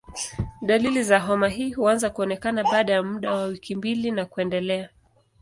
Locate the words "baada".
2.63-2.93